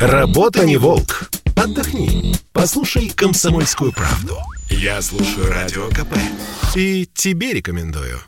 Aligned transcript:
Работа 0.00 0.66
не 0.66 0.76
волк. 0.76 1.30
Отдохни. 1.56 2.34
Послушай 2.52 3.10
«Комсомольскую 3.14 3.92
правду». 3.92 4.38
Я 4.68 5.00
слушаю 5.00 5.48
Радио 5.48 5.88
КП. 5.88 6.16
И 6.74 7.08
тебе 7.14 7.52
рекомендую. 7.52 8.18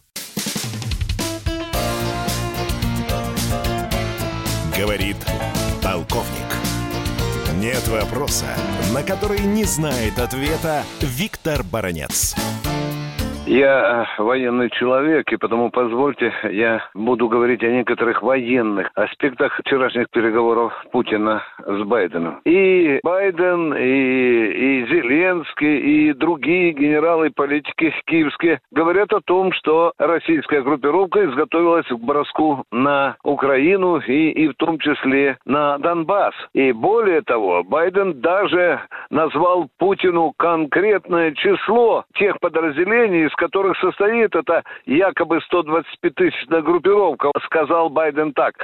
Говорит 4.77 5.17
полковник. 5.83 6.47
Нет 7.57 7.89
вопроса, 7.89 8.47
на 8.93 9.03
который 9.03 9.41
не 9.41 9.65
знает 9.65 10.19
ответа 10.19 10.85
Виктор 11.01 11.63
Баранец. 11.65 12.35
Я 13.47 14.09
э, 14.19 14.23
военный 14.23 14.71
человек, 14.71 15.33
и 15.33 15.37
потому 15.37 15.71
позвольте, 15.71 16.33
я 16.51 16.83
буду 16.95 17.29
говорить 17.29 17.63
о 17.63 17.71
некоторых 17.71 18.21
военных 18.21 18.91
аспектах 18.97 19.57
вчерашних 19.61 20.11
переговоров 20.11 20.73
Путина 20.91 21.45
с 21.65 21.83
Байденом. 21.85 22.41
И 22.45 22.99
Байден, 23.05 23.73
и, 23.73 24.83
и 24.83 24.87
Зеленский, 24.87 25.79
и 25.79 26.13
другие 26.13 26.73
генералы 26.73 27.31
политики 27.31 27.95
киевские 28.07 28.61
говорят 28.73 29.13
о 29.13 29.21
том, 29.21 29.53
что 29.53 29.93
российская 29.97 30.63
группировка 30.63 31.25
изготовилась 31.27 31.87
к 31.87 31.99
броску 31.99 32.65
на 32.73 33.15
Украину 33.23 33.99
и, 33.99 34.31
и 34.31 34.49
в 34.49 34.55
том 34.55 34.81
числе 34.81 35.39
на 35.45 35.79
Донбасс. 35.79 36.35
И 36.53 36.73
более 36.73 37.23
того, 37.23 37.63
Байден 37.63 38.21
даже 38.21 38.81
назвал 39.11 39.69
Путину 39.79 40.33
конкретное 40.37 41.31
число 41.31 42.05
тех 42.15 42.41
подразделений, 42.41 43.27
из 43.27 43.36
которых 43.37 43.79
состоит 43.79 44.35
эта 44.35 44.65
якобы 44.85 45.41
125-тысячная 45.53 46.63
группировка, 46.63 47.31
сказал 47.45 47.91
Байден 47.91 48.33
так. 48.33 48.55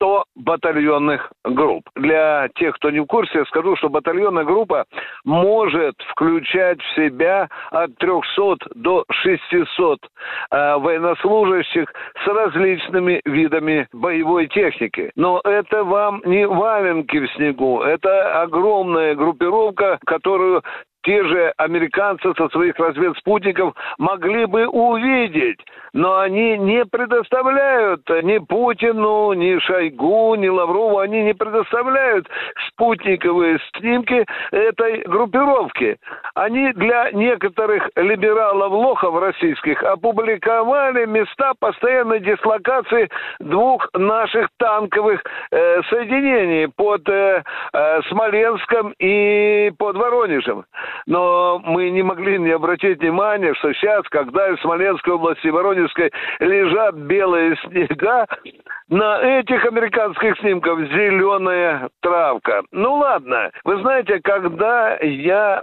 100 0.00 0.24
батальонных 0.34 1.30
групп. 1.44 1.88
Для 1.94 2.48
тех, 2.54 2.74
кто 2.76 2.90
не 2.90 3.00
в 3.00 3.06
курсе, 3.06 3.40
я 3.40 3.44
скажу, 3.44 3.76
что 3.76 3.90
батальонная 3.90 4.44
группа 4.44 4.86
может 5.24 5.94
включать 6.08 6.80
в 6.80 6.94
себя 6.96 7.48
от 7.70 7.94
300 7.98 8.56
до 8.74 9.04
600 9.10 9.98
э, 10.50 10.76
военнослужащих 10.78 11.92
с 12.24 12.26
различными 12.26 13.20
видами 13.26 13.88
боевой 13.92 14.46
техники. 14.48 15.10
Но 15.16 15.40
это 15.44 15.84
вам 15.84 16.22
не 16.24 16.46
валенки 16.46 17.18
в 17.20 17.30
снегу, 17.34 17.82
это 17.82 18.42
огромная 18.42 19.14
группировка, 19.14 19.98
которую 20.06 20.62
те 21.02 21.24
же 21.24 21.52
американцы 21.56 22.32
со 22.36 22.48
своих 22.50 22.78
разведспутников 22.78 23.74
могли 23.98 24.46
бы 24.46 24.66
увидеть, 24.66 25.60
но 25.92 26.18
они 26.18 26.58
не 26.58 26.84
предоставляют 26.84 28.08
ни 28.22 28.38
Путину, 28.38 29.32
ни 29.32 29.58
Шойгу, 29.60 30.34
ни 30.36 30.48
Лаврову, 30.48 30.98
они 30.98 31.22
не 31.22 31.34
предоставляют 31.34 32.28
спутниковые 32.68 33.58
снимки 33.76 34.26
этой 34.50 35.02
группировки. 35.02 35.96
Они 36.34 36.72
для 36.72 37.10
некоторых 37.12 37.88
либералов-лохов 37.96 39.20
российских 39.20 39.82
опубликовали 39.82 41.06
места 41.06 41.52
постоянной 41.58 42.20
дислокации 42.20 43.08
двух 43.40 43.88
наших 43.94 44.48
танковых 44.58 45.22
э, 45.50 45.82
соединений 45.88 46.68
под 46.68 47.08
э, 47.08 47.42
э, 47.72 48.02
Смоленском 48.08 48.94
и 48.98 49.72
под 49.78 49.96
Воронежем 49.96 50.64
но 51.06 51.60
мы 51.64 51.90
не 51.90 52.02
могли 52.02 52.38
не 52.38 52.50
обратить 52.50 53.00
внимания, 53.00 53.54
что 53.54 53.72
сейчас, 53.74 54.02
когда 54.08 54.54
в 54.54 54.60
Смоленской 54.60 55.14
области, 55.14 55.48
Воронежской 55.48 56.10
лежат 56.40 56.94
белые 56.94 57.56
снега, 57.64 58.26
на 58.90 59.20
этих 59.22 59.64
американских 59.64 60.36
снимках 60.38 60.80
зеленая 60.88 61.88
травка. 62.00 62.62
Ну 62.72 62.94
ладно, 62.96 63.50
вы 63.64 63.80
знаете, 63.82 64.20
когда 64.22 64.96
я 64.96 65.62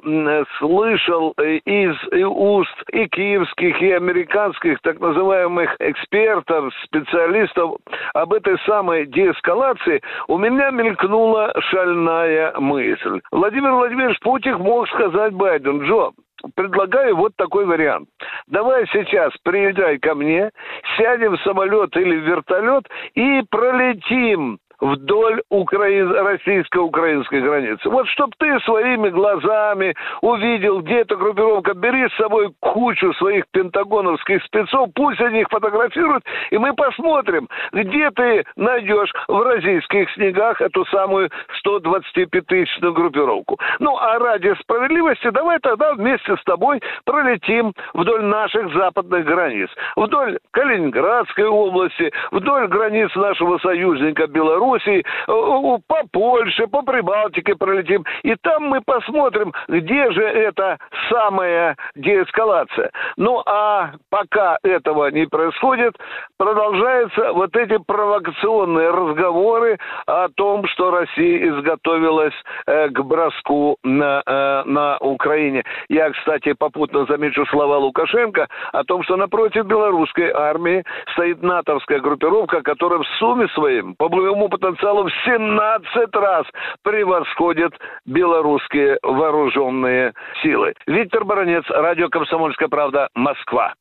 слышал 0.60 1.32
из 1.32 1.96
уст 2.14 2.84
и 2.94 3.06
киевских, 3.08 3.82
и 3.82 3.92
американских 3.92 4.80
так 4.82 5.02
называемых 5.02 5.76
экспертов, 5.80 6.74
специалистов 6.86 7.76
об 8.14 8.32
этой 8.32 8.58
самой 8.60 9.06
деэскалации, 9.06 10.02
у 10.30 10.38
меня 10.38 10.70
мелькнула 10.70 11.54
шальная 11.70 12.54
мысль. 12.60 13.20
Владимир 13.32 13.72
Владимирович 13.74 14.20
Путин 14.22 14.58
мог 14.60 14.88
сказать 14.90 15.27
Байден, 15.34 15.84
Джо, 15.84 16.12
предлагаю 16.56 17.16
вот 17.16 17.36
такой 17.36 17.66
вариант. 17.66 18.10
Давай 18.48 18.86
сейчас 18.88 19.34
приезжай 19.44 19.98
ко 19.98 20.16
мне, 20.16 20.52
сядем 20.98 21.36
в 21.36 21.42
самолет 21.42 21.96
или 21.98 22.18
в 22.18 22.24
вертолет 22.24 22.88
и 23.16 23.44
пролетим 23.50 24.60
вдоль 24.80 25.42
украин... 25.50 26.12
российско-украинской 26.12 27.42
границы. 27.42 27.90
Вот 27.90 28.08
чтобы 28.08 28.34
ты 28.38 28.60
своими 28.62 29.10
глазами 29.10 29.96
увидел, 30.22 30.82
где 30.82 31.00
эта 31.00 31.16
группировка, 31.16 31.74
бери 31.74 32.08
с 32.10 32.16
собой 32.18 32.54
кучу 32.60 33.14
своих 33.14 33.46
пентагоновских 33.52 34.44
спецов, 34.44 34.90
пусть 34.96 35.20
они 35.22 35.42
их 35.42 35.48
фотографируют, 35.50 36.24
и 36.52 36.58
мы 36.58 36.74
посмотрим, 36.74 37.48
где 37.74 38.10
ты 38.12 38.46
найдешь 38.56 39.12
в 39.28 39.42
российских 39.42 40.10
снегах 40.12 40.62
эту 40.62 40.86
самую 40.86 41.30
125-тысячную 41.66 42.94
группировку. 42.94 43.60
Ну, 43.80 43.98
а 43.98 44.20
ради 44.20 44.54
справедливости 44.62 45.30
давай 45.30 45.60
тогда 45.60 45.94
вместе 45.94 46.36
с 46.36 46.44
тобой 46.44 46.82
пролетим 47.06 47.74
вдоль 47.94 48.24
наших 48.24 48.74
западных 48.74 49.26
границ, 49.26 49.70
вдоль 49.96 50.40
Калининградской 50.52 51.46
области, 51.46 52.12
вдоль 52.32 52.68
границ 52.68 53.14
нашего 53.16 53.58
союзника 53.60 54.28
Беларуси, 54.28 54.67
Белоруссии, 54.68 55.00
э, 55.28 55.78
по 55.88 56.08
Польше, 56.12 56.68
по 56.68 56.82
Прибалтике 56.82 57.56
пролетим. 57.56 58.04
И 58.24 58.36
там 58.42 58.64
мы 58.64 58.82
посмотрим, 58.82 59.54
где 59.68 60.12
же 60.12 60.24
эта 60.24 60.78
самая 61.10 61.76
деэскалация. 61.96 62.92
Ну, 63.18 63.42
а 63.46 63.92
пока 64.10 64.58
этого 64.64 65.10
не 65.12 65.26
происходит, 65.26 65.96
продолжаются 66.38 67.34
вот 67.34 67.56
эти 67.56 67.78
провокационные 67.78 68.90
разговоры 68.90 69.78
о 70.06 70.28
том, 70.36 70.68
что 70.68 70.92
Россия 70.92 71.50
изготовилась 71.50 72.34
э, 72.68 72.90
к 72.90 73.02
броску 73.02 73.78
на, 73.84 74.22
э, 74.26 74.64
на 74.66 74.98
Украине. 75.00 75.64
Я, 75.90 76.12
кстати, 76.12 76.54
попутно 76.54 77.06
замечу 77.06 77.46
слова 77.48 77.78
Лукашенко 77.78 78.48
о 78.74 78.84
том, 78.84 79.04
что 79.04 79.16
напротив 79.16 79.66
белорусской 79.66 80.32
армии 80.32 80.84
стоит 81.14 81.42
натовская 81.42 82.00
группировка, 82.00 82.62
которая 82.62 83.00
в 83.00 83.08
сумме 83.20 83.48
своим, 83.50 83.96
по 83.96 84.10
боевому 84.10 84.50
потенциалом 84.58 85.08
в 85.08 85.12
17 85.26 86.16
раз 86.16 86.46
превосходит 86.84 87.74
белорусские 88.06 88.98
вооруженные 89.02 90.14
силы. 90.42 90.74
Виктор 90.86 91.24
Баранец, 91.26 91.64
радио 91.70 92.10
«Комсомольская 92.10 92.68
правда», 92.68 93.10
Москва. 93.16 93.74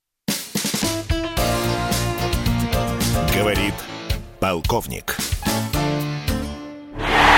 Говорит 3.38 3.75
полковник. 4.41 5.16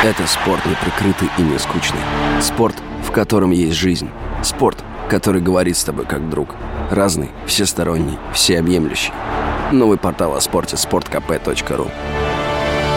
Это 0.05 0.29
спорт 0.29 0.65
неприкрытый 0.65 1.29
и 1.39 1.43
не 1.43 1.59
скучный. 1.59 2.01
Спорт, 2.41 2.77
в 3.03 3.11
котором 3.11 3.51
есть 3.51 3.77
жизнь. 3.77 4.09
Спорт, 4.45 4.85
который 5.11 5.41
говорит 5.43 5.77
с 5.77 5.83
тобой 5.83 6.07
как 6.07 6.31
друг. 6.31 6.51
Разный, 6.91 7.31
всесторонний, 7.47 8.17
всеобъемлющий. 8.33 9.13
Новый 9.73 9.99
портал 9.99 10.37
о 10.37 10.41
спорте– 10.41 10.77
sportkp.ru 10.77 11.91